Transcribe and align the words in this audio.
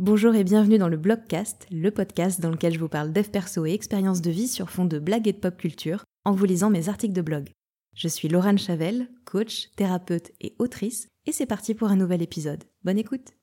Bonjour 0.00 0.34
et 0.34 0.42
bienvenue 0.42 0.76
dans 0.76 0.88
le 0.88 0.96
Blogcast, 0.96 1.68
le 1.70 1.88
podcast 1.92 2.40
dans 2.40 2.50
lequel 2.50 2.74
je 2.74 2.80
vous 2.80 2.88
parle 2.88 3.12
dev 3.12 3.28
perso 3.28 3.64
et 3.64 3.74
expériences 3.74 4.20
de 4.20 4.30
vie 4.32 4.48
sur 4.48 4.68
fond 4.68 4.86
de 4.86 4.98
blagues 4.98 5.28
et 5.28 5.32
de 5.32 5.38
pop 5.38 5.56
culture 5.56 6.02
en 6.24 6.32
vous 6.32 6.46
lisant 6.46 6.68
mes 6.68 6.88
articles 6.88 7.14
de 7.14 7.22
blog. 7.22 7.52
Je 7.94 8.08
suis 8.08 8.26
Laurent 8.26 8.56
Chavel, 8.56 9.08
coach, 9.24 9.70
thérapeute 9.76 10.32
et 10.40 10.56
autrice, 10.58 11.06
et 11.26 11.32
c'est 11.32 11.46
parti 11.46 11.76
pour 11.76 11.90
un 11.90 11.96
nouvel 11.96 12.22
épisode. 12.22 12.64
Bonne 12.82 12.98
écoute 12.98 13.34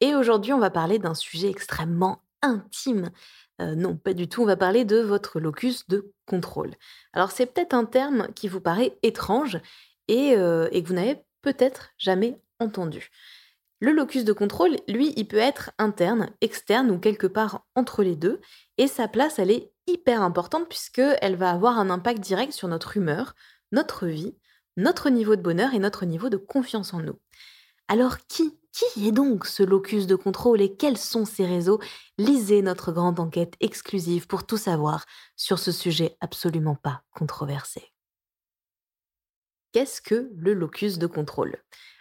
Et 0.00 0.14
aujourd'hui, 0.14 0.52
on 0.52 0.60
va 0.60 0.70
parler 0.70 1.00
d'un 1.00 1.14
sujet 1.14 1.50
extrêmement 1.50 2.22
intime. 2.40 3.10
Euh, 3.60 3.74
non, 3.74 3.96
pas 3.96 4.14
du 4.14 4.28
tout, 4.28 4.42
on 4.42 4.46
va 4.46 4.56
parler 4.56 4.84
de 4.84 5.00
votre 5.00 5.40
locus 5.40 5.88
de 5.88 6.12
contrôle. 6.24 6.70
Alors 7.12 7.32
c'est 7.32 7.46
peut-être 7.46 7.74
un 7.74 7.84
terme 7.84 8.28
qui 8.36 8.46
vous 8.46 8.60
paraît 8.60 8.96
étrange 9.02 9.58
et, 10.06 10.36
euh, 10.36 10.68
et 10.70 10.84
que 10.84 10.88
vous 10.88 10.94
n'avez 10.94 11.16
peut-être 11.42 11.90
jamais 11.98 12.40
entendu. 12.60 13.10
Le 13.80 13.92
locus 13.92 14.24
de 14.24 14.32
contrôle, 14.32 14.76
lui, 14.88 15.12
il 15.16 15.28
peut 15.28 15.36
être 15.36 15.70
interne, 15.78 16.30
externe 16.40 16.90
ou 16.90 16.98
quelque 16.98 17.28
part 17.28 17.64
entre 17.76 18.02
les 18.02 18.16
deux, 18.16 18.40
et 18.76 18.88
sa 18.88 19.06
place, 19.06 19.38
elle 19.38 19.52
est 19.52 19.72
hyper 19.86 20.22
importante 20.22 20.68
puisqu'elle 20.68 21.36
va 21.36 21.50
avoir 21.50 21.78
un 21.78 21.88
impact 21.90 22.20
direct 22.20 22.52
sur 22.52 22.68
notre 22.68 22.96
humeur, 22.96 23.34
notre 23.70 24.06
vie, 24.06 24.36
notre 24.76 25.10
niveau 25.10 25.36
de 25.36 25.42
bonheur 25.42 25.74
et 25.74 25.78
notre 25.78 26.06
niveau 26.06 26.28
de 26.28 26.36
confiance 26.36 26.92
en 26.92 27.00
nous. 27.00 27.18
Alors 27.88 28.18
qui, 28.26 28.58
qui 28.72 29.08
est 29.08 29.12
donc 29.12 29.46
ce 29.46 29.62
locus 29.62 30.06
de 30.06 30.14
contrôle 30.16 30.60
et 30.60 30.76
quels 30.76 30.98
sont 30.98 31.24
ses 31.24 31.46
réseaux? 31.46 31.80
Lisez 32.18 32.62
notre 32.62 32.92
grande 32.92 33.20
enquête 33.20 33.54
exclusive 33.60 34.26
pour 34.26 34.44
tout 34.44 34.56
savoir 34.56 35.04
sur 35.36 35.58
ce 35.58 35.72
sujet 35.72 36.16
absolument 36.20 36.76
pas 36.76 37.02
controversé. 37.10 37.92
Qu'est-ce 39.72 40.00
que 40.00 40.30
le 40.34 40.54
locus 40.54 40.98
de 40.98 41.06
contrôle? 41.06 41.56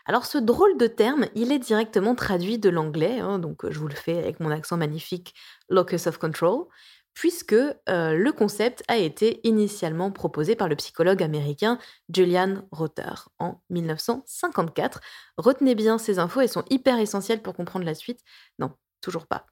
Alors 0.07 0.25
ce 0.25 0.37
drôle 0.37 0.77
de 0.77 0.87
terme, 0.87 1.25
il 1.35 1.51
est 1.51 1.59
directement 1.59 2.15
traduit 2.15 2.57
de 2.57 2.69
l'anglais, 2.69 3.19
hein, 3.19 3.39
donc 3.39 3.65
euh, 3.65 3.71
je 3.71 3.79
vous 3.79 3.89
le 3.89 3.93
fais 3.93 4.17
avec 4.17 4.39
mon 4.39 4.49
accent 4.49 4.77
magnifique, 4.77 5.35
locus 5.69 6.07
of 6.07 6.17
control, 6.17 6.67
puisque 7.13 7.51
euh, 7.51 7.75
le 8.13 8.31
concept 8.31 8.83
a 8.87 8.95
été 8.95 9.41
initialement 9.45 10.09
proposé 10.11 10.55
par 10.55 10.69
le 10.69 10.77
psychologue 10.77 11.21
américain 11.21 11.77
Julian 12.13 12.63
Rother 12.71 13.27
en 13.37 13.59
1954. 13.69 15.01
Retenez 15.35 15.75
bien 15.75 15.97
ces 15.97 16.19
infos, 16.19 16.39
elles 16.39 16.47
sont 16.47 16.65
hyper 16.69 16.99
essentielles 16.99 17.41
pour 17.41 17.53
comprendre 17.53 17.85
la 17.85 17.95
suite. 17.95 18.21
Non, 18.59 18.71
toujours 19.01 19.27
pas. 19.27 19.45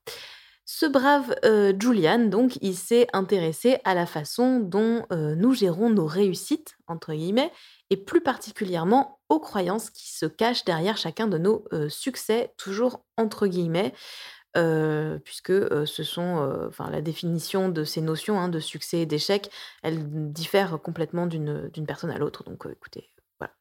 Ce 0.64 0.86
brave 0.86 1.36
euh, 1.44 1.73
Julian, 1.78 2.30
donc, 2.30 2.58
il 2.62 2.75
s'est 2.75 3.08
intéressé 3.12 3.80
à 3.84 3.94
la 3.94 4.06
façon 4.06 4.59
dont 4.62 5.06
nous 5.12 5.53
gérons 5.53 5.90
nos 5.90 6.08
réussites, 6.08 6.75
entre 6.88 7.14
guillemets, 7.14 7.52
et 7.89 7.97
plus 7.97 8.22
particulièrement 8.22 9.19
aux 9.30 9.39
croyances 9.39 9.89
qui 9.89 10.11
se 10.11 10.25
cachent 10.25 10.66
derrière 10.66 10.97
chacun 10.97 11.28
de 11.28 11.38
nos 11.38 11.66
succès, 11.89 12.53
toujours 12.58 13.05
entre 13.17 13.47
guillemets, 13.47 13.94
puisque 15.23 15.53
ce 15.86 16.03
sont, 16.03 16.67
enfin, 16.67 16.89
la 16.89 17.02
définition 17.02 17.69
de 17.69 17.83
ces 17.83 18.02
notions 18.02 18.39
hein, 18.39 18.50
de 18.50 18.59
succès 18.59 19.00
et 19.00 19.06
d'échec, 19.06 19.52
elle 19.83 20.31
diffère 20.31 20.80
complètement 20.81 21.28
d'une 21.28 21.86
personne 21.86 22.11
à 22.11 22.17
l'autre. 22.17 22.44
Donc, 22.44 22.66
écoutez, 22.72 23.11
voilà, 23.39 23.53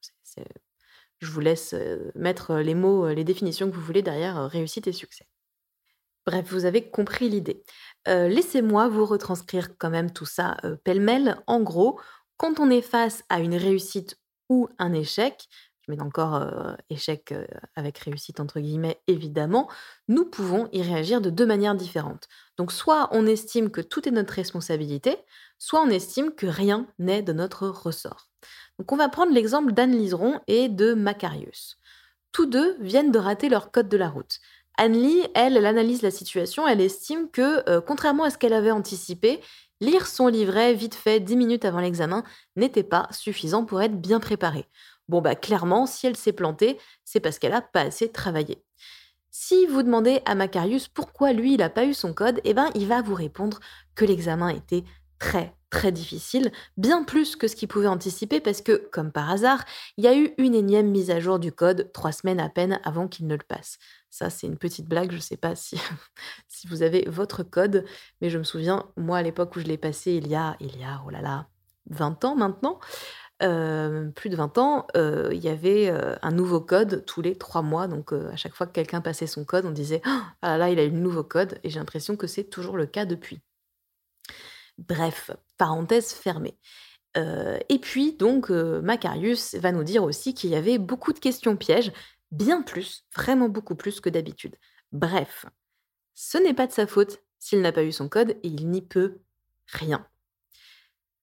je 1.18 1.30
vous 1.30 1.40
laisse 1.40 1.74
mettre 2.14 2.56
les 2.56 2.74
mots, 2.74 3.08
les 3.08 3.24
définitions 3.24 3.70
que 3.70 3.74
vous 3.74 3.80
voulez 3.80 4.02
derrière 4.02 4.48
réussite 4.48 4.86
et 4.86 4.92
succès. 4.92 5.26
Bref, 6.26 6.46
vous 6.50 6.64
avez 6.64 6.88
compris 6.88 7.28
l'idée. 7.28 7.62
Laissez-moi 8.06 8.88
vous 8.88 9.04
retranscrire 9.04 9.76
quand 9.76 9.90
même 9.90 10.10
tout 10.10 10.26
ça 10.26 10.56
pêle-mêle. 10.84 11.36
En 11.46 11.60
gros, 11.60 12.00
quand 12.36 12.60
on 12.60 12.70
est 12.70 12.82
face 12.82 13.22
à 13.28 13.40
une 13.40 13.56
réussite 13.56 14.16
ou 14.48 14.68
un 14.78 14.92
échec, 14.92 15.48
je 15.86 15.92
mets 15.92 16.02
encore 16.02 16.46
échec 16.88 17.34
avec 17.76 17.98
réussite 17.98 18.40
entre 18.40 18.60
guillemets 18.60 19.00
évidemment, 19.06 19.68
nous 20.08 20.24
pouvons 20.24 20.68
y 20.72 20.82
réagir 20.82 21.20
de 21.20 21.30
deux 21.30 21.44
manières 21.46 21.74
différentes. 21.74 22.26
Donc 22.56 22.72
soit 22.72 23.08
on 23.12 23.26
estime 23.26 23.70
que 23.70 23.82
tout 23.82 24.08
est 24.08 24.12
notre 24.12 24.32
responsabilité, 24.32 25.18
soit 25.58 25.82
on 25.82 25.90
estime 25.90 26.34
que 26.34 26.46
rien 26.46 26.86
n'est 26.98 27.22
de 27.22 27.32
notre 27.32 27.68
ressort. 27.68 28.28
Donc 28.78 28.92
on 28.92 28.96
va 28.96 29.08
prendre 29.08 29.32
l'exemple 29.32 29.72
d'Anne 29.72 29.92
Liseron 29.92 30.40
et 30.46 30.68
de 30.68 30.94
Macarius. 30.94 31.76
Tous 32.32 32.46
deux 32.46 32.76
viennent 32.80 33.12
de 33.12 33.18
rater 33.18 33.48
leur 33.48 33.70
code 33.70 33.88
de 33.88 33.96
la 33.96 34.08
route. 34.08 34.40
Anne-Lie, 34.76 35.28
elle, 35.34 35.56
elle 35.56 35.66
analyse 35.66 36.02
la 36.02 36.10
situation, 36.10 36.66
elle 36.66 36.80
estime 36.80 37.30
que, 37.30 37.78
contrairement 37.80 38.24
à 38.24 38.30
ce 38.30 38.38
qu'elle 38.38 38.52
avait 38.52 38.72
anticipé, 38.72 39.40
Lire 39.84 40.06
son 40.06 40.28
livret 40.28 40.72
vite 40.72 40.94
fait 40.94 41.20
10 41.20 41.36
minutes 41.36 41.66
avant 41.66 41.80
l'examen 41.80 42.24
n'était 42.56 42.82
pas 42.82 43.06
suffisant 43.10 43.66
pour 43.66 43.82
être 43.82 44.00
bien 44.00 44.18
préparée. 44.18 44.64
Bon 45.08 45.20
bah 45.20 45.34
clairement, 45.34 45.84
si 45.84 46.06
elle 46.06 46.16
s'est 46.16 46.32
plantée, 46.32 46.78
c'est 47.04 47.20
parce 47.20 47.38
qu'elle 47.38 47.52
a 47.52 47.60
pas 47.60 47.82
assez 47.82 48.10
travaillé. 48.10 48.64
Si 49.30 49.66
vous 49.66 49.82
demandez 49.82 50.22
à 50.24 50.34
Macarius 50.34 50.88
pourquoi 50.88 51.34
lui 51.34 51.52
il 51.52 51.58
n'a 51.58 51.68
pas 51.68 51.84
eu 51.84 51.92
son 51.92 52.14
code, 52.14 52.40
eh 52.44 52.54
ben 52.54 52.70
il 52.74 52.86
va 52.86 53.02
vous 53.02 53.14
répondre 53.14 53.60
que 53.94 54.06
l'examen 54.06 54.48
était 54.48 54.84
très 55.18 55.54
très 55.74 55.90
difficile, 55.90 56.52
bien 56.76 57.02
plus 57.02 57.34
que 57.34 57.48
ce 57.48 57.56
qu'il 57.56 57.66
pouvait 57.66 57.88
anticiper 57.88 58.40
parce 58.40 58.62
que, 58.62 58.88
comme 58.92 59.10
par 59.10 59.28
hasard, 59.28 59.64
il 59.96 60.04
y 60.04 60.06
a 60.06 60.16
eu 60.16 60.32
une 60.38 60.54
énième 60.54 60.88
mise 60.88 61.10
à 61.10 61.18
jour 61.18 61.40
du 61.40 61.50
code 61.50 61.90
trois 61.92 62.12
semaines 62.12 62.38
à 62.38 62.48
peine 62.48 62.78
avant 62.84 63.08
qu'il 63.08 63.26
ne 63.26 63.34
le 63.34 63.42
passe. 63.42 63.78
Ça, 64.08 64.30
c'est 64.30 64.46
une 64.46 64.56
petite 64.56 64.86
blague, 64.86 65.10
je 65.10 65.16
ne 65.16 65.20
sais 65.20 65.36
pas 65.36 65.56
si, 65.56 65.76
si 66.46 66.68
vous 66.68 66.82
avez 66.82 67.04
votre 67.08 67.42
code, 67.42 67.84
mais 68.20 68.30
je 68.30 68.38
me 68.38 68.44
souviens, 68.44 68.86
moi, 68.96 69.18
à 69.18 69.22
l'époque 69.22 69.56
où 69.56 69.60
je 69.60 69.64
l'ai 69.64 69.76
passé, 69.76 70.12
il 70.12 70.28
y 70.28 70.36
a, 70.36 70.56
il 70.60 70.78
y 70.78 70.84
a, 70.84 71.02
oh 71.06 71.10
là 71.10 71.20
là, 71.20 71.48
20 71.90 72.24
ans 72.24 72.36
maintenant, 72.36 72.78
euh, 73.42 74.10
plus 74.12 74.30
de 74.30 74.36
20 74.36 74.58
ans, 74.58 74.86
euh, 74.96 75.30
il 75.32 75.42
y 75.42 75.48
avait 75.48 75.90
euh, 75.90 76.14
un 76.22 76.30
nouveau 76.30 76.60
code 76.60 77.04
tous 77.04 77.20
les 77.20 77.34
trois 77.36 77.62
mois. 77.62 77.88
Donc, 77.88 78.12
à 78.12 78.36
chaque 78.36 78.54
fois 78.54 78.66
que 78.66 78.72
quelqu'un 78.72 79.00
passait 79.00 79.26
son 79.26 79.44
code, 79.44 79.66
on 79.66 79.70
disait 79.70 80.00
Ah 80.04 80.34
là 80.42 80.58
là, 80.58 80.70
il 80.70 80.78
a 80.78 80.84
eu 80.84 80.90
le 80.90 80.98
nouveau 80.98 81.24
code. 81.24 81.58
Et 81.64 81.70
j'ai 81.70 81.80
l'impression 81.80 82.16
que 82.16 82.26
c'est 82.26 82.44
toujours 82.44 82.76
le 82.76 82.86
cas 82.86 83.04
depuis. 83.04 83.40
Bref, 84.78 85.30
parenthèse 85.56 86.12
fermée. 86.12 86.58
et 87.16 87.78
puis, 87.80 88.12
donc, 88.14 88.50
Macarius 88.50 89.54
va 89.54 89.70
nous 89.72 89.84
dire 89.84 90.02
aussi 90.02 90.34
qu'il 90.34 90.50
y 90.50 90.56
avait 90.56 90.78
beaucoup 90.78 91.12
de 91.12 91.20
questions 91.20 91.56
pièges 91.56 91.92
bien 92.32 92.62
plus, 92.62 93.04
vraiment 93.14 93.48
beaucoup 93.48 93.76
plus 93.76 94.00
que 94.00 94.08
d'habitude. 94.10 94.56
Bref, 94.92 95.46
ce 96.14 96.38
n'est 96.38 96.54
pas 96.54 96.66
de 96.66 96.72
sa 96.72 96.86
faute 96.86 97.20
s'il 97.38 97.60
n'a 97.60 97.72
pas 97.72 97.84
eu 97.84 97.92
son 97.92 98.08
code 98.08 98.30
et 98.30 98.48
il 98.48 98.70
n'y 98.70 98.82
peut 98.82 99.20
rien. 99.66 100.06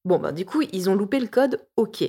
Bon, 0.06 0.20
bah 0.20 0.32
du 0.32 0.46
coup, 0.46 0.62
ils 0.62 0.90
ont 0.90 0.96
loupé 0.96 1.20
le 1.20 1.28
code, 1.28 1.66
ok. 1.76 2.04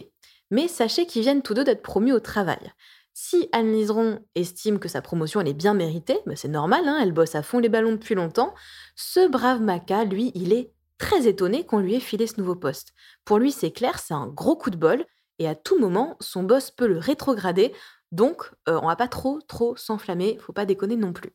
Mais 0.51 0.69
sachez 0.69 1.07
qu'ils 1.07 1.23
viennent 1.23 1.43
tous 1.43 1.55
deux 1.55 1.65
d'être 1.65 1.83
promus 1.83 2.13
au 2.13 2.21
travail. 2.21 2.73
Si 3.15 3.49
Anne 3.53 3.73
Liseron 3.73 4.21
estime 4.35 4.79
que 4.79 4.89
sa 4.89 5.03
promotion 5.03 5.41
elle 5.41 5.49
est 5.49 5.55
bien 5.55 5.75
méritée, 5.75 6.19
bah 6.25 6.37
c'est 6.37 6.49
normal, 6.49 6.89
hein, 6.89 6.99
elle 7.03 7.13
bosse 7.13 7.35
à 7.35 7.43
fond 7.43 7.59
les 7.59 7.69
ballons 7.69 7.93
depuis 7.93 8.15
longtemps, 8.15 8.55
ce 8.97 9.29
brave 9.29 9.61
Maca, 9.61 10.05
lui, 10.05 10.33
il 10.35 10.53
est 10.53 10.72
très 11.03 11.27
étonné 11.27 11.67
qu'on 11.67 11.81
lui 11.81 11.97
ait 11.97 12.01
filé 12.01 12.29
ce 12.29 12.39
nouveau 12.39 12.55
poste. 12.55 12.95
Pour 13.25 13.39
lui, 13.39 13.51
c'est 13.51 13.73
clair, 13.73 13.99
c'est 13.99 14.15
un 14.15 14.29
gros 14.29 14.57
coup 14.57 14.71
de 14.71 14.77
bol, 14.77 15.05
et 15.41 15.49
à 15.49 15.57
tout 15.57 15.79
moment, 15.79 16.17
son 16.21 16.45
boss 16.45 16.71
peut 16.71 16.87
le 16.87 16.99
rétrograder 16.99 17.75
donc, 18.13 18.53
on 18.67 18.87
va 18.87 18.95
pas 18.95 19.09
trop, 19.09 19.41
trop 19.49 19.75
s'enflammer, 19.75 20.39
faut 20.39 20.53
pas 20.53 20.67
déconner 20.67 20.97
non 20.97 21.15
plus. 21.15 21.35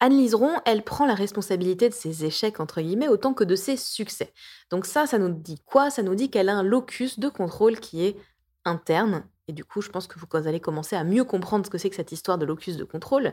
Anne 0.00 0.18
Liseron, 0.18 0.60
elle 0.66 0.82
prend 0.82 1.06
la 1.06 1.14
responsabilité 1.14 1.88
de 1.88 1.94
ses 1.94 2.24
échecs, 2.24 2.58
entre 2.58 2.80
guillemets, 2.80 3.08
autant 3.08 3.32
que 3.32 3.44
de 3.44 3.54
ses 3.54 3.76
succès. 3.76 4.34
Donc 4.68 4.84
ça, 4.84 5.06
ça 5.06 5.18
nous 5.18 5.30
dit 5.30 5.62
quoi? 5.64 5.90
Ça 5.90 6.02
nous 6.02 6.16
dit 6.16 6.28
qu'elle 6.28 6.48
a 6.48 6.56
un 6.56 6.64
locus 6.64 7.20
de 7.20 7.28
contrôle 7.28 7.78
qui 7.78 8.04
est 8.04 8.16
interne. 8.64 9.24
Et 9.46 9.52
du 9.52 9.64
coup, 9.64 9.80
je 9.80 9.90
pense 9.90 10.08
que 10.08 10.18
vous 10.18 10.26
allez 10.48 10.60
commencer 10.60 10.96
à 10.96 11.04
mieux 11.04 11.24
comprendre 11.24 11.64
ce 11.64 11.70
que 11.70 11.78
c'est 11.78 11.88
que 11.88 11.96
cette 11.96 12.10
histoire 12.10 12.36
de 12.36 12.44
locus 12.44 12.76
de 12.76 12.84
contrôle. 12.84 13.32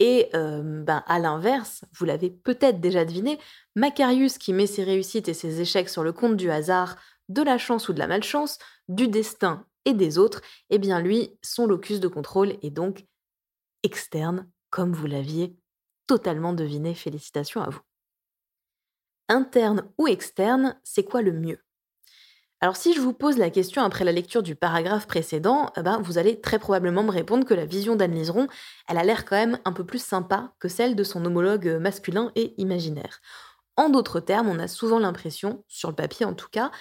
Et 0.00 0.30
ben, 0.32 1.02
à 1.06 1.18
l'inverse, 1.18 1.84
vous 1.92 2.04
l'avez 2.04 2.30
peut-être 2.30 2.80
déjà 2.80 3.04
deviné, 3.04 3.38
Macarius 3.74 4.38
qui 4.38 4.52
met 4.52 4.66
ses 4.66 4.84
réussites 4.84 5.28
et 5.28 5.34
ses 5.34 5.60
échecs 5.60 5.88
sur 5.88 6.04
le 6.04 6.12
compte 6.12 6.36
du 6.36 6.50
hasard, 6.50 6.96
de 7.28 7.42
la 7.42 7.58
chance 7.58 7.88
ou 7.88 7.92
de 7.92 7.98
la 7.98 8.06
malchance, 8.06 8.58
du 8.88 9.08
destin 9.08 9.66
et 9.84 9.94
des 9.94 10.18
autres, 10.18 10.40
eh 10.70 10.78
bien 10.78 11.00
lui, 11.00 11.36
son 11.42 11.66
locus 11.66 12.00
de 12.00 12.08
contrôle 12.08 12.56
est 12.62 12.70
donc 12.70 13.06
externe, 13.82 14.48
comme 14.70 14.92
vous 14.92 15.06
l'aviez 15.06 15.56
totalement 16.06 16.52
deviné. 16.52 16.94
Félicitations 16.94 17.62
à 17.62 17.70
vous. 17.70 17.80
Interne 19.28 19.90
ou 19.98 20.06
externe, 20.06 20.78
c'est 20.84 21.04
quoi 21.04 21.22
le 21.22 21.32
mieux? 21.32 21.58
Alors 22.60 22.76
si 22.76 22.92
je 22.92 23.00
vous 23.00 23.12
pose 23.12 23.38
la 23.38 23.50
question 23.50 23.82
après 23.82 24.04
la 24.04 24.10
lecture 24.10 24.42
du 24.42 24.56
paragraphe 24.56 25.06
précédent, 25.06 25.70
eh 25.76 25.82
ben, 25.82 26.00
vous 26.02 26.18
allez 26.18 26.40
très 26.40 26.58
probablement 26.58 27.04
me 27.04 27.10
répondre 27.12 27.44
que 27.44 27.54
la 27.54 27.66
vision 27.66 27.94
d'Anne 27.94 28.14
Liseron, 28.14 28.48
elle 28.88 28.98
a 28.98 29.04
l'air 29.04 29.24
quand 29.24 29.36
même 29.36 29.60
un 29.64 29.72
peu 29.72 29.84
plus 29.86 30.02
sympa 30.02 30.52
que 30.58 30.68
celle 30.68 30.96
de 30.96 31.04
son 31.04 31.24
homologue 31.24 31.78
masculin 31.80 32.32
et 32.34 32.54
imaginaire. 32.60 33.20
En 33.76 33.90
d'autres 33.90 34.18
termes, 34.20 34.48
on 34.48 34.58
a 34.58 34.66
souvent 34.68 34.98
l'impression, 34.98 35.64
sur 35.68 35.88
le 35.88 35.94
papier 35.94 36.26
en 36.26 36.34
tout 36.34 36.48
cas, 36.50 36.72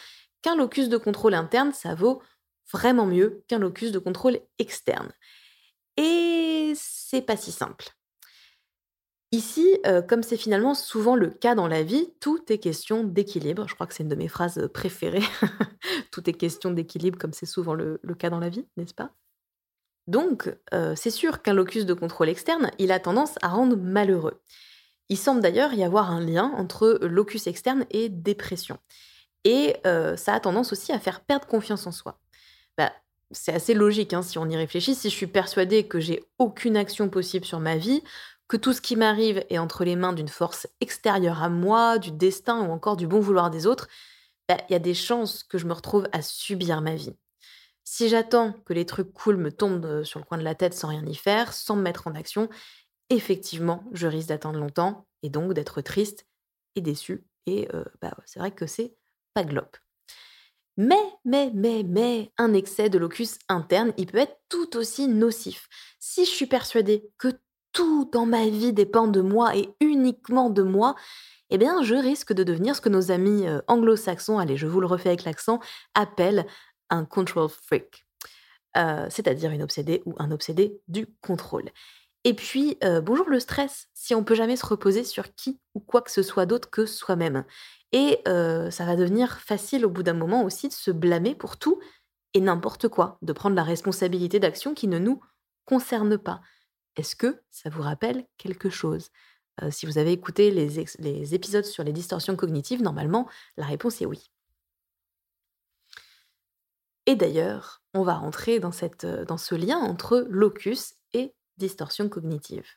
qu'un 0.42 0.56
locus 0.56 0.90
de 0.90 0.98
contrôle 0.98 1.36
interne, 1.36 1.74
ça 1.74 1.94
vaut 1.94 2.24
vraiment 2.72 3.06
mieux 3.06 3.44
qu'un 3.48 3.60
locus 3.60 3.92
de 3.92 4.00
contrôle 4.00 4.40
externe. 4.60 5.12
Et 5.98 6.74
c'est 6.76 7.22
pas 7.24 7.38
si 7.38 7.52
simple. 7.52 7.97
Ici, 9.34 9.78
euh, 9.86 10.02
comme 10.02 10.24
c'est 10.24 10.38
finalement 10.38 10.74
souvent 10.74 11.16
le 11.16 11.30
cas 11.30 11.54
dans 11.54 11.68
la 11.68 11.84
vie, 11.84 12.14
tout 12.22 12.42
est 12.50 12.60
question 12.60 13.04
d'équilibre. 13.04 13.68
Je 13.68 13.76
crois 13.76 13.86
que 13.86 13.94
c'est 13.94 14.04
une 14.04 14.10
de 14.10 14.16
mes 14.16 14.30
phrases 14.30 14.70
préférées. 14.74 15.24
tout 16.12 16.30
est 16.30 16.34
question 16.34 16.72
d'équilibre, 16.72 17.20
comme 17.20 17.34
c'est 17.34 17.46
souvent 17.46 17.74
le, 17.74 18.00
cas 18.18 18.30
dans 18.30 18.40
la 18.40 18.48
vie, 18.48 18.66
n'est-ce 18.78 18.94
pas? 18.94 19.12
Donc, 20.08 20.56
euh, 20.74 20.96
c'est 20.96 21.12
sûr 21.12 21.42
qu'un 21.42 21.54
locus 21.54 21.86
de 21.86 21.94
contrôle 21.94 22.30
externe, 22.30 22.72
il 22.80 22.94
a 22.94 23.02
tendance 23.02 23.36
à 23.42 23.50
rendre 23.50 23.76
malheureux. 23.76 24.42
Il 25.10 25.18
semble 25.18 25.42
d'ailleurs 25.42 25.74
y 25.74 25.84
avoir 25.84 26.10
un 26.12 26.22
lien 26.22 26.54
entre 26.56 27.00
locus 27.02 27.48
externe 27.48 27.86
et 27.92 28.08
dépression. 28.08 28.78
Et 29.44 29.76
euh, 29.86 30.16
ça 30.16 30.34
a 30.34 30.40
tendance 30.40 30.72
aussi 30.72 30.94
à 30.94 31.00
faire 31.00 31.20
perdre 31.20 31.48
confiance 31.48 31.86
en 31.86 31.92
soi. 31.92 32.20
Bah, 32.78 32.94
c'est 33.32 33.54
assez 33.54 33.74
logique 33.74 34.14
hein, 34.14 34.22
si 34.22 34.38
on 34.38 34.50
y 34.50 34.56
réfléchit. 34.56 34.96
Si 34.96 35.10
je 35.10 35.16
suis 35.16 35.28
persuadée 35.28 35.86
que 35.86 36.00
j'ai 36.00 36.24
aucune 36.40 36.78
action 36.78 37.10
possible 37.10 37.46
sur 37.46 37.60
ma 37.60 37.76
vie, 37.76 38.02
que 38.48 38.58
tout 38.58 38.74
ce 38.74 38.82
qui 38.82 38.96
m'arrive 38.96 39.44
est 39.50 39.58
entre 39.58 39.84
les 39.84 39.96
mains 39.96 40.14
d'une 40.14 40.30
force 40.30 40.68
extérieure 40.80 41.44
à 41.44 41.50
moi, 41.50 41.98
du 41.98 42.12
destin 42.12 42.62
ou 42.62 42.72
encore 42.72 42.98
du 42.98 43.08
bon 43.08 43.20
vouloir 43.20 43.50
des 43.50 43.68
autres, 43.68 43.88
bah, 44.48 44.58
il 44.70 44.74
y 44.74 44.76
a 44.76 44.80
des 44.80 44.94
chances 44.94 45.44
que 45.44 45.58
je 45.58 45.66
me 45.66 45.74
retrouve 45.74 46.08
à 46.14 46.22
subir 46.22 46.82
ma 46.82 46.96
vie. 46.96 47.16
Si 47.84 48.10
j'attends 48.10 48.54
que 48.66 48.74
les 48.74 48.86
trucs 48.86 49.14
cool 49.14 49.38
me 49.38 49.52
tombent 49.52 49.86
euh, 49.86 50.04
sur 50.04 50.20
le 50.20 50.26
coin 50.26 50.38
de 50.38 50.44
la 50.44 50.56
tête 50.56 50.74
sans 50.74 50.90
rien 50.90 51.06
y 51.06 51.16
faire, 51.16 51.54
sans 51.54 51.76
me 51.76 51.82
mettre 51.82 52.08
en 52.08 52.16
action, 52.16 52.50
effectivement, 53.10 53.84
je 53.94 54.08
risque 54.08 54.30
d'attendre 54.30 54.60
longtemps 54.60 55.08
et 55.24 55.30
donc 55.30 55.54
d'être 55.54 55.82
triste 55.82 56.26
et 56.76 56.82
déçu. 56.82 57.26
Et 57.46 57.68
euh, 57.74 57.86
bah, 58.02 58.16
c'est 58.26 58.40
vrai 58.40 58.52
que 58.52 58.68
c'est 58.68 58.94
pas 59.34 59.44
glop. 59.44 59.78
Mais, 60.78 60.96
mais, 61.26 61.52
mais, 61.56 61.84
mais, 61.84 62.32
un 62.38 62.54
excès 62.54 62.90
de 62.90 63.00
locus 63.00 63.40
interne, 63.50 63.94
il 63.98 64.06
peut 64.06 64.20
être 64.20 64.38
tout 64.48 64.78
aussi 64.78 65.08
nocif. 65.08 65.68
Si 66.00 66.26
je 66.26 66.30
suis 66.30 66.46
persuadée 66.46 67.10
que 67.18 67.30
tout 67.78 68.10
dans 68.12 68.26
ma 68.26 68.48
vie 68.48 68.74
dépend 68.74 69.08
de 69.08 69.22
moi 69.22 69.56
et 69.56 69.70
uniquement 69.82 70.50
de 70.50 70.64
moi, 70.64 70.96
eh 71.52 71.60
bien, 71.60 71.84
je 71.84 71.94
risque 71.94 72.34
de 72.34 72.44
devenir 72.44 72.76
ce 72.76 72.82
que 72.82 72.90
nos 72.90 73.12
amis 73.12 73.48
euh, 73.48 73.60
anglo-saxons, 73.68 74.40
allez, 74.40 74.58
je 74.58 74.66
vous 74.66 74.82
le 74.82 74.88
refais 74.88 75.10
avec 75.10 75.26
l'accent, 75.26 75.60
appellent 75.94 76.48
un 76.90 77.06
control 77.06 77.50
freak, 77.50 78.08
euh, 78.78 79.06
c'est-à-dire 79.12 79.52
une 79.52 79.62
obsédée 79.62 80.02
ou 80.08 80.16
un 80.18 80.32
obsédé 80.32 80.82
du 80.88 81.06
contrôle. 81.22 81.70
Et 82.24 82.34
puis, 82.34 82.80
euh, 82.84 83.00
bonjour 83.00 83.30
le 83.30 83.40
stress, 83.40 83.90
si 83.94 84.16
on 84.16 84.24
peut 84.24 84.34
jamais 84.34 84.56
se 84.56 84.66
reposer 84.66 85.04
sur 85.04 85.36
qui 85.36 85.60
ou 85.76 85.80
quoi 85.80 86.02
que 86.02 86.10
ce 86.10 86.24
soit 86.24 86.48
d'autre 86.48 86.72
que 86.72 86.88
soi-même. 86.88 87.46
Et 87.92 88.20
ça 88.26 88.86
va 88.86 88.96
devenir 88.98 89.40
facile 89.40 89.86
au 89.86 89.90
bout 89.90 90.04
d'un 90.04 90.14
moment 90.14 90.44
aussi 90.44 90.68
de 90.68 90.74
se 90.74 90.92
blâmer 90.92 91.36
pour 91.36 91.58
tout 91.58 91.80
et 92.34 92.42
n'importe 92.42 92.88
quoi, 92.90 93.20
de 93.22 93.32
prendre 93.34 93.56
la 93.56 93.64
responsabilité 93.64 94.40
d'actions 94.40 94.74
qui 94.74 94.88
ne 94.88 94.98
nous 94.98 95.22
concernent 95.66 96.18
pas. 96.18 96.42
Est-ce 96.98 97.16
que 97.16 97.42
ça 97.50 97.70
vous 97.70 97.82
rappelle 97.82 98.26
quelque 98.38 98.70
chose? 98.70 99.10
Si 99.72 99.88
vous 99.88 99.98
avez 99.98 100.12
écouté 100.12 100.52
les, 100.52 101.34
épisodes 101.34 101.66
sur 101.66 101.84
les 101.84 101.94
distorsions 101.94 102.36
cognitives, 102.36 102.84
normalement, 102.84 103.28
la 103.56 103.66
réponse 103.66 104.02
est 104.02 104.06
oui. 104.06 104.30
Et 107.08 107.16
d'ailleurs, 107.16 107.82
on 107.96 108.04
va 108.04 108.16
rentrer 108.16 108.60
dans 108.60 108.72
ce 108.72 109.56
lien 109.56 109.78
entre 109.78 110.28
locus 110.30 110.94
et 111.14 111.34
distorsion 111.58 112.08
cognitive. 112.08 112.68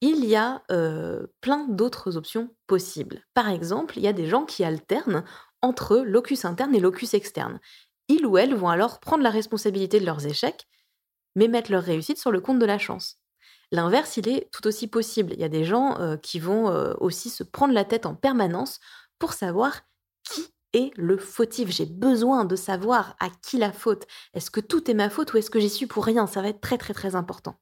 Il 0.00 0.24
y 0.24 0.36
a 0.36 0.62
plein 1.40 1.68
d'autres 1.68 2.16
options 2.16 2.54
possibles. 2.66 3.24
Par 3.34 3.48
exemple, 3.48 3.98
il 3.98 4.02
y 4.02 4.08
a 4.08 4.12
des 4.12 4.26
gens 4.26 4.44
qui 4.44 4.64
alternent 4.64 5.24
entre 5.62 5.98
locus 5.98 6.44
interne 6.44 6.74
et 6.74 6.80
locus 6.80 7.14
externe. 7.14 7.60
Ils 8.08 8.26
ou 8.26 8.38
elles 8.38 8.54
vont 8.54 8.68
alors 8.68 9.00
prendre 9.00 9.22
la 9.22 9.30
responsabilité 9.30 9.98
de 10.00 10.06
leurs 10.06 10.26
échecs, 10.26 10.66
mais 11.36 11.46
mettre 11.46 11.70
leur 11.70 11.84
réussite 11.84 12.18
sur 12.18 12.32
le 12.32 12.40
compte 12.40 12.58
de 12.58 12.66
la 12.66 12.78
chance. 12.78 13.20
L'inverse, 13.70 14.16
il 14.16 14.28
est 14.28 14.50
tout 14.52 14.66
aussi 14.66 14.88
possible. 14.88 15.32
Il 15.34 15.40
y 15.40 15.44
a 15.44 15.48
des 15.48 15.64
gens 15.64 16.16
qui 16.22 16.38
vont 16.38 16.66
aussi 17.00 17.30
se 17.30 17.42
prendre 17.42 17.74
la 17.74 17.84
tête 17.84 18.06
en 18.06 18.14
permanence 18.14 18.80
pour 19.18 19.32
savoir 19.32 19.82
qui 20.22 20.42
est 20.72 20.92
le 20.96 21.16
fautif. 21.16 21.70
J'ai 21.70 21.86
besoin 21.86 22.44
de 22.44 22.56
savoir 22.56 23.16
à 23.18 23.28
qui 23.42 23.58
la 23.58 23.72
faute. 23.72 24.06
Est-ce 24.34 24.50
que 24.50 24.60
tout 24.60 24.90
est 24.90 24.94
ma 24.94 25.10
faute 25.10 25.32
ou 25.32 25.36
est-ce 25.38 25.50
que 25.50 25.60
j'y 25.60 25.70
suis 25.70 25.86
pour 25.86 26.04
rien? 26.04 26.26
Ça 26.26 26.42
va 26.42 26.48
être 26.48 26.60
très 26.60 26.78
très 26.78 26.94
très 26.94 27.16
important. 27.16 27.58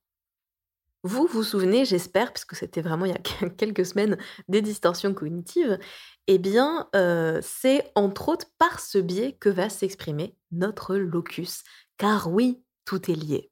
Vous 1.07 1.27
vous 1.27 1.43
souvenez, 1.43 1.85
j'espère, 1.85 2.33
puisque 2.33 2.57
c'était 2.57 2.81
vraiment 2.81 3.05
il 3.05 3.13
y 3.13 3.15
a 3.15 3.51
quelques 3.59 3.85
semaines, 3.85 4.17
des 4.49 4.63
distorsions 4.63 5.13
cognitives, 5.13 5.79
eh 6.27 6.39
bien, 6.39 6.89
euh, 6.97 7.41
c'est 7.43 7.93
entre 7.95 8.31
autres 8.31 8.47
par 8.59 8.81
ce 8.81 8.97
biais 8.99 9.37
que 9.39 9.51
va 9.51 9.69
s'exprimer 9.69 10.35
notre 10.51 10.97
locus. 10.97 11.63
Car 11.99 12.33
oui, 12.33 12.63
tout 12.87 13.11
est 13.11 13.15
lié. 13.15 13.51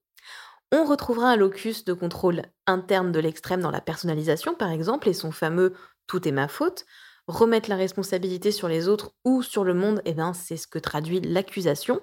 On 0.74 0.84
retrouvera 0.84 1.28
un 1.28 1.36
locus 1.36 1.84
de 1.84 1.92
contrôle 1.92 2.42
interne 2.66 3.12
de 3.12 3.20
l'extrême 3.20 3.60
dans 3.60 3.70
la 3.70 3.82
personnalisation, 3.82 4.54
par 4.54 4.70
exemple, 4.70 5.06
et 5.06 5.12
son 5.12 5.30
fameux 5.30 5.74
tout 6.06 6.26
est 6.26 6.32
ma 6.32 6.48
faute. 6.48 6.86
Remettre 7.26 7.68
la 7.68 7.76
responsabilité 7.76 8.50
sur 8.50 8.68
les 8.68 8.88
autres 8.88 9.12
ou 9.24 9.42
sur 9.42 9.64
le 9.64 9.74
monde, 9.74 10.00
eh 10.06 10.14
ben, 10.14 10.32
c'est 10.32 10.56
ce 10.56 10.66
que 10.66 10.78
traduit 10.78 11.20
l'accusation. 11.20 12.00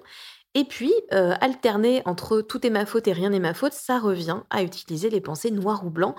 Et 0.54 0.64
puis, 0.64 0.92
euh, 1.12 1.34
alterner 1.40 2.02
entre 2.06 2.40
tout 2.42 2.64
est 2.64 2.70
ma 2.70 2.86
faute 2.86 3.08
et 3.08 3.12
rien 3.12 3.30
n'est 3.30 3.40
ma 3.40 3.54
faute, 3.54 3.72
ça 3.72 3.98
revient 3.98 4.40
à 4.50 4.62
utiliser 4.62 5.10
les 5.10 5.20
pensées 5.20 5.50
noir 5.50 5.84
ou 5.84 5.90
blanc, 5.90 6.14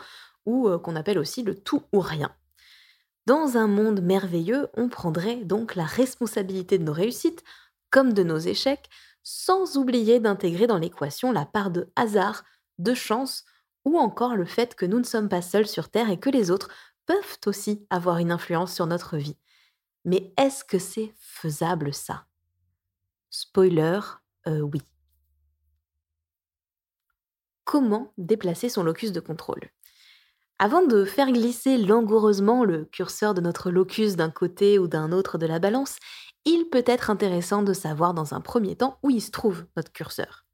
ou 0.45 0.67
euh, 0.67 0.77
qu'on 0.77 0.97
appelle 0.97 1.19
aussi 1.19 1.43
le 1.43 1.55
tout 1.55 1.83
ou 1.93 2.01
rien. 2.01 2.35
Dans 3.27 3.55
un 3.55 3.67
monde 3.67 4.01
merveilleux, 4.01 4.67
on 4.75 4.89
prendrait 4.89 5.37
donc 5.37 5.75
la 5.75 5.85
responsabilité 5.85 6.77
de 6.77 6.83
nos 6.83 6.93
réussites, 6.93 7.43
comme 7.91 8.13
de 8.13 8.23
nos 8.23 8.39
échecs, 8.39 8.89
sans 9.23 9.77
oublier 9.77 10.19
d'intégrer 10.19 10.67
dans 10.67 10.77
l'équation 10.77 11.31
la 11.31 11.45
part 11.45 11.71
de 11.71 11.91
hasard, 11.95 12.43
de 12.79 12.93
chance, 12.93 13.45
ou 13.85 13.97
encore 13.97 14.35
le 14.35 14.45
fait 14.45 14.75
que 14.75 14.85
nous 14.85 14.99
ne 14.99 15.03
sommes 15.03 15.29
pas 15.29 15.41
seuls 15.41 15.67
sur 15.67 15.89
Terre 15.89 16.09
et 16.09 16.19
que 16.19 16.29
les 16.29 16.51
autres 16.51 16.69
peuvent 17.05 17.37
aussi 17.45 17.85
avoir 17.89 18.17
une 18.17 18.31
influence 18.31 18.73
sur 18.73 18.87
notre 18.87 19.17
vie. 19.17 19.37
Mais 20.05 20.33
est-ce 20.37 20.63
que 20.63 20.79
c'est 20.79 21.13
faisable 21.17 21.93
ça? 21.93 22.25
Spoiler, 23.29 23.99
oui. 24.47 24.81
Comment 27.63 28.13
déplacer 28.17 28.69
son 28.69 28.83
locus 28.83 29.11
de 29.11 29.19
contrôle? 29.19 29.61
Avant 30.59 30.85
de 30.85 31.05
faire 31.05 31.31
glisser 31.31 31.77
langoureusement 31.77 32.63
le 32.63 32.85
curseur 32.85 33.33
de 33.33 33.41
notre 33.41 33.71
locus 33.71 34.15
d'un 34.15 34.29
côté 34.29 34.77
ou 34.77 34.87
d'un 34.87 35.11
autre 35.11 35.37
de 35.37 35.47
la 35.47 35.57
balance, 35.57 35.97
il 36.45 36.69
peut 36.69 36.83
être 36.85 37.09
intéressant 37.09 37.63
de 37.63 37.73
savoir 37.73 38.13
dans 38.13 38.33
un 38.33 38.41
premier 38.41 38.75
temps 38.75 38.97
où 39.03 39.09
il 39.09 39.21
se 39.21 39.31
trouve 39.31 39.65
notre 39.75 39.91
curseur. 39.91 40.45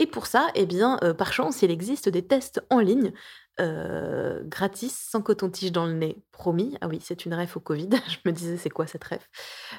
Et 0.00 0.06
pour 0.06 0.26
ça, 0.26 0.48
eh 0.56 0.66
bien, 0.66 0.98
par 1.16 1.32
chance, 1.32 1.62
il 1.62 1.70
existe 1.70 2.08
des 2.08 2.26
tests 2.26 2.60
en 2.68 2.80
ligne 2.80 3.12
gratis, 3.58 4.92
sans 4.92 5.22
coton-tige 5.22 5.70
dans 5.70 5.86
le 5.86 5.92
nez, 5.92 6.24
promis. 6.32 6.76
Ah 6.80 6.88
oui, 6.88 6.98
c'est 7.00 7.24
une 7.24 7.34
ref 7.34 7.56
au 7.56 7.60
Covid. 7.60 7.90
Je 8.08 8.18
me 8.24 8.32
disais, 8.32 8.56
c'est 8.56 8.70
quoi 8.70 8.88
cette 8.88 9.04
ref? 9.04 9.28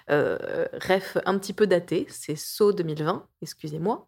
Ref 0.08 1.18
un 1.26 1.38
petit 1.38 1.52
peu 1.52 1.68
datée, 1.68 2.08
c'est 2.10 2.38
SO 2.38 2.72
2020, 2.72 3.28
excusez-moi. 3.42 4.08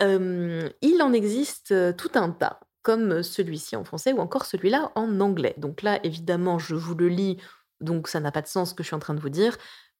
il 0.00 1.02
en 1.02 1.12
existe 1.12 1.74
tout 1.96 2.12
un 2.14 2.30
tas, 2.30 2.60
comme 2.80 3.22
celui-ci 3.22 3.76
en 3.76 3.84
français 3.84 4.14
ou 4.14 4.20
encore 4.20 4.46
celui-là 4.46 4.92
en 4.94 5.20
anglais. 5.20 5.54
Donc 5.58 5.82
là, 5.82 6.00
évidemment, 6.02 6.58
je 6.58 6.74
vous 6.74 6.94
le 6.94 7.08
lis, 7.08 7.36
donc 7.82 8.08
ça 8.08 8.20
n'a 8.20 8.32
pas 8.32 8.40
de 8.40 8.46
sens 8.46 8.70
ce 8.70 8.74
que 8.74 8.82
je 8.82 8.86
suis 8.86 8.96
en 8.96 9.00
train 9.00 9.12
de 9.12 9.20
vous 9.20 9.28
dire, 9.28 9.58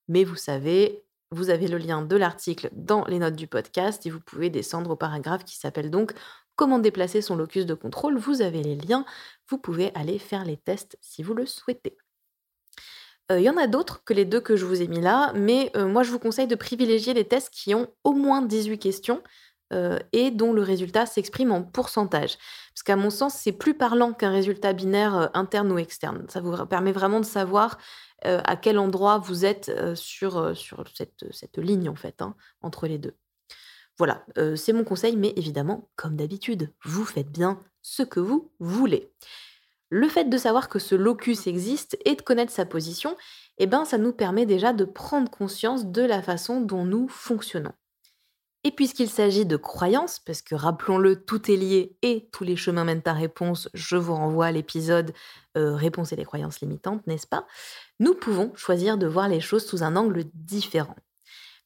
mais 0.08 0.24
vous 0.24 0.36
savez, 0.36 1.04
vous 1.30 1.50
avez 1.50 1.68
le 1.68 1.78
lien 1.78 2.02
de 2.02 2.16
l'article 2.16 2.70
dans 2.72 3.04
les 3.06 3.18
notes 3.18 3.36
du 3.36 3.46
podcast 3.46 4.06
et 4.06 4.10
vous 4.10 4.20
pouvez 4.20 4.50
descendre 4.50 4.90
au 4.90 4.96
paragraphe 4.96 5.44
qui 5.44 5.56
s'appelle 5.56 5.90
donc 5.90 6.12
comment 6.54 6.78
déplacer 6.78 7.20
son 7.20 7.36
locus 7.36 7.66
de 7.66 7.74
contrôle. 7.74 8.16
Vous 8.16 8.42
avez 8.42 8.62
les 8.62 8.76
liens, 8.76 9.04
vous 9.48 9.58
pouvez 9.58 9.92
aller 9.94 10.18
faire 10.18 10.44
les 10.44 10.56
tests 10.56 10.96
si 11.00 11.22
vous 11.22 11.34
le 11.34 11.46
souhaitez. 11.46 11.96
Il 13.28 13.40
y 13.40 13.50
en 13.50 13.56
a 13.56 13.66
d'autres 13.66 14.04
que 14.04 14.14
les 14.14 14.24
deux 14.24 14.40
que 14.40 14.54
je 14.54 14.64
vous 14.64 14.80
ai 14.82 14.86
mis 14.86 15.00
là, 15.00 15.32
mais 15.34 15.72
moi 15.74 16.04
je 16.04 16.12
vous 16.12 16.20
conseille 16.20 16.46
de 16.46 16.54
privilégier 16.54 17.12
les 17.12 17.26
tests 17.26 17.50
qui 17.50 17.74
ont 17.74 17.88
au 18.04 18.12
moins 18.12 18.40
18 18.40 18.78
questions 18.78 19.20
et 20.12 20.30
dont 20.30 20.52
le 20.52 20.62
résultat 20.62 21.06
s'exprime 21.06 21.50
en 21.50 21.64
pourcentage. 21.64 22.38
Parce 22.72 22.84
qu'à 22.84 22.94
mon 22.94 23.10
sens, 23.10 23.34
c'est 23.34 23.50
plus 23.50 23.74
parlant 23.74 24.12
qu'un 24.12 24.30
résultat 24.30 24.72
binaire 24.72 25.30
interne 25.34 25.72
ou 25.72 25.78
externe. 25.78 26.24
Ça 26.28 26.40
vous 26.40 26.54
permet 26.66 26.92
vraiment 26.92 27.18
de 27.18 27.24
savoir 27.24 27.78
à 28.22 28.56
quel 28.56 28.78
endroit 28.78 29.18
vous 29.18 29.44
êtes 29.44 29.70
sur, 29.94 30.56
sur 30.56 30.84
cette, 30.94 31.24
cette, 31.30 31.58
ligne 31.58 31.88
en 31.88 31.94
fait, 31.94 32.22
hein, 32.22 32.34
entre 32.60 32.86
les 32.86 32.98
deux. 32.98 33.14
Voilà, 33.98 34.24
c'est 34.56 34.72
mon 34.72 34.84
conseil, 34.84 35.16
mais 35.16 35.32
évidemment, 35.36 35.88
comme 35.96 36.16
d'habitude, 36.16 36.72
vous 36.84 37.04
faites 37.04 37.30
bien 37.30 37.62
ce 37.82 38.02
que 38.02 38.20
vous 38.20 38.50
voulez. 38.58 39.12
Le 39.88 40.08
fait 40.08 40.24
de 40.24 40.36
savoir 40.36 40.68
que 40.68 40.80
ce 40.80 40.94
locus 40.96 41.46
existe 41.46 41.96
et 42.04 42.16
de 42.16 42.22
connaître 42.22 42.52
sa 42.52 42.66
position, 42.66 43.16
eh 43.58 43.66
ben, 43.66 43.84
ça 43.84 43.98
nous 43.98 44.12
permet 44.12 44.44
déjà 44.44 44.72
de 44.72 44.84
prendre 44.84 45.30
conscience 45.30 45.86
de 45.86 46.02
la 46.02 46.22
façon 46.22 46.60
dont 46.60 46.84
nous 46.84 47.06
fonctionnons. 47.08 47.72
Et 48.66 48.72
puisqu'il 48.72 49.08
s'agit 49.08 49.46
de 49.46 49.56
croyances, 49.56 50.18
parce 50.18 50.42
que 50.42 50.56
rappelons-le, 50.56 51.22
tout 51.24 51.52
est 51.52 51.56
lié 51.56 51.96
et 52.02 52.28
tous 52.32 52.42
les 52.42 52.56
chemins 52.56 52.82
mènent 52.82 53.00
à 53.04 53.12
réponse, 53.12 53.68
je 53.74 53.94
vous 53.94 54.16
renvoie 54.16 54.46
à 54.46 54.50
l'épisode 54.50 55.12
Réponse 55.54 56.12
et 56.12 56.16
les 56.16 56.24
croyances 56.24 56.60
limitantes, 56.60 57.06
n'est-ce 57.06 57.28
pas? 57.28 57.46
Nous 58.00 58.14
pouvons 58.14 58.50
choisir 58.56 58.98
de 58.98 59.06
voir 59.06 59.28
les 59.28 59.38
choses 59.38 59.64
sous 59.64 59.84
un 59.84 59.94
angle 59.94 60.24
différent. 60.34 60.96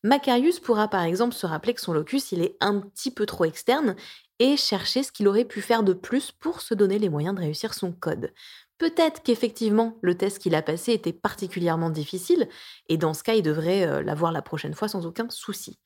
Macarius 0.05 0.61
pourra 0.61 0.89
par 0.89 1.03
exemple 1.05 1.35
se 1.35 1.47
rappeler 1.47 1.73
que 1.73 1.81
son 1.81 1.95
locus 1.95 2.33
il 2.33 2.43
est 2.43 2.59
un 2.61 2.81
petit 2.81 3.11
peu 3.11 3.25
trop 3.25 3.47
externe 3.47 3.97
et 4.39 4.59
chercher 4.59 5.03
ce 5.03 5.11
qu'il 5.11 5.27
aurait 5.27 5.47
pu 5.47 5.63
faire 5.63 5.83
de 5.83 5.95
plus 5.95 6.33
pour 6.33 6.61
se 6.61 6.75
donner 6.75 6.99
les 6.99 7.09
moyens 7.09 7.35
de 7.35 7.41
réussir 7.41 7.73
son 7.73 7.93
code. 7.93 8.35
Peut-être 8.77 9.23
qu'effectivement 9.23 9.97
le 10.03 10.19
test 10.19 10.39
qu'il 10.39 10.55
a 10.55 10.61
passé 10.61 10.93
était 10.93 11.15
particulièrement 11.15 11.89
difficile 11.89 12.47
et 12.91 12.99
dans 12.99 13.15
ce 13.15 13.23
cas 13.23 13.35
il 13.35 13.43
devrait 13.43 13.87
euh, 13.87 14.03
l'avoir 14.03 14.33
la 14.33 14.43
prochaine 14.43 14.75
fois 14.75 14.89
sans 14.89 15.07
aucun 15.07 15.31
souci. 15.31 15.79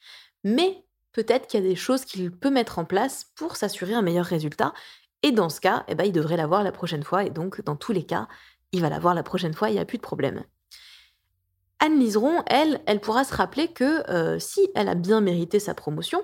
Mais 0.43 0.85
peut-être 1.15 1.47
qu'il 1.47 1.63
y 1.63 1.67
a 1.67 1.69
des 1.69 1.77
choses 1.77 2.05
qu'il 2.05 2.31
peut 2.31 2.51
mettre 2.51 2.79
en 2.79 2.85
place 2.85 3.31
pour 3.37 3.57
s'assurer 3.57 3.95
un 3.95 4.03
meilleur 4.03 4.27
résultat. 4.27 4.75
Et 5.23 5.33
dans 5.33 5.49
ce 5.49 5.61
cas, 5.61 5.85
eh 5.89 5.95
ben, 5.95 6.05
il 6.05 6.13
devrait 6.13 6.37
l'avoir 6.37 6.63
la 6.63 6.73
prochaine 6.73 7.03
fois. 7.03 7.25
Et 7.25 7.31
donc, 7.31 7.63
dans 7.63 7.77
tous 7.77 7.93
les 7.93 8.05
cas, 8.05 8.29
il 8.73 8.83
va 8.83 8.91
l'avoir 8.91 9.15
la 9.15 9.23
prochaine 9.23 9.55
fois, 9.55 9.71
il 9.71 9.75
n'y 9.75 9.79
a 9.79 9.87
plus 9.87 9.97
de 9.97 10.03
problème. 10.03 10.45
Anne 11.79 11.99
Liseron, 11.99 12.43
elle, 12.47 12.83
elle 12.87 13.01
pourra 13.01 13.25
se 13.25 13.35
rappeler 13.35 13.69
que 13.69 14.09
euh, 14.11 14.39
si 14.39 14.69
elle 14.75 14.89
a 14.89 14.95
bien 14.95 15.21
mérité 15.21 15.61
sa 15.61 15.75
promotion, 15.75 16.23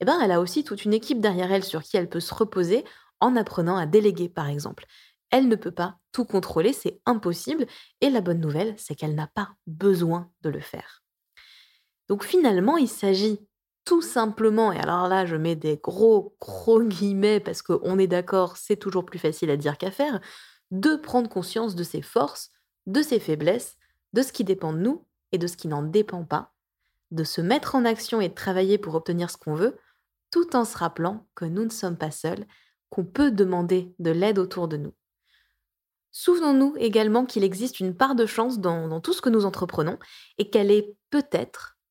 eh 0.00 0.04
ben, 0.04 0.18
elle 0.22 0.32
a 0.32 0.40
aussi 0.40 0.64
toute 0.64 0.84
une 0.84 0.94
équipe 0.94 1.20
derrière 1.20 1.52
elle 1.52 1.64
sur 1.64 1.82
qui 1.82 1.96
elle 1.96 2.08
peut 2.08 2.20
se 2.20 2.34
reposer 2.34 2.84
en 3.20 3.36
apprenant 3.36 3.76
à 3.76 3.86
déléguer, 3.86 4.28
par 4.28 4.48
exemple. 4.48 4.86
Elle 5.30 5.48
ne 5.48 5.56
peut 5.56 5.70
pas 5.70 5.98
tout 6.12 6.24
contrôler, 6.24 6.72
c'est 6.72 7.00
impossible, 7.06 7.66
et 8.00 8.08
la 8.08 8.20
bonne 8.20 8.40
nouvelle, 8.40 8.74
c'est 8.78 8.94
qu'elle 8.94 9.14
n'a 9.14 9.28
pas 9.28 9.50
besoin 9.66 10.30
de 10.40 10.48
le 10.48 10.60
faire. 10.60 11.02
Donc 12.08 12.24
finalement, 12.24 12.76
il 12.76 12.88
s'agit 12.88 13.38
tout 13.90 14.02
simplement, 14.02 14.70
et 14.70 14.78
alors 14.78 15.08
là, 15.08 15.26
je 15.26 15.34
mets 15.34 15.56
des 15.56 15.76
gros, 15.76 16.36
gros 16.40 16.80
guillemets 16.80 17.40
parce 17.40 17.60
qu'on 17.60 17.98
est 17.98 18.06
d'accord, 18.06 18.56
c'est 18.56 18.76
toujours 18.76 19.04
plus 19.04 19.18
facile 19.18 19.50
à 19.50 19.56
dire 19.56 19.78
qu'à 19.78 19.90
faire, 19.90 20.20
de 20.70 20.94
prendre 20.94 21.28
conscience 21.28 21.74
de 21.74 21.82
ses 21.82 22.00
forces, 22.00 22.52
de 22.86 23.02
ses 23.02 23.18
faiblesses, 23.18 23.76
de 24.12 24.22
ce 24.22 24.32
qui 24.32 24.44
dépend 24.44 24.72
de 24.72 24.78
nous 24.78 25.08
et 25.32 25.38
de 25.38 25.48
ce 25.48 25.56
qui 25.56 25.66
n'en 25.66 25.82
dépend 25.82 26.24
pas, 26.24 26.52
de 27.10 27.24
se 27.24 27.40
mettre 27.40 27.74
en 27.74 27.84
action 27.84 28.20
et 28.20 28.28
de 28.28 28.34
travailler 28.34 28.78
pour 28.78 28.94
obtenir 28.94 29.28
ce 29.28 29.36
qu'on 29.36 29.56
veut, 29.56 29.76
tout 30.30 30.54
en 30.54 30.64
se 30.64 30.78
rappelant 30.78 31.26
que 31.34 31.44
nous 31.44 31.64
ne 31.64 31.70
sommes 31.70 31.98
pas 31.98 32.12
seuls, 32.12 32.46
qu'on 32.90 33.04
peut 33.04 33.32
demander 33.32 33.92
de 33.98 34.12
l'aide 34.12 34.38
autour 34.38 34.68
de 34.68 34.76
nous. 34.76 34.94
Souvenons-nous 36.12 36.76
également 36.76 37.26
qu'il 37.26 37.42
existe 37.42 37.80
une 37.80 37.96
part 37.96 38.14
de 38.14 38.26
chance 38.26 38.60
dans, 38.60 38.86
dans 38.86 39.00
tout 39.00 39.14
ce 39.14 39.20
que 39.20 39.30
nous 39.30 39.46
entreprenons 39.46 39.98
et 40.38 40.48
qu'elle 40.48 40.70
est 40.70 40.94
peut-être 41.10 41.79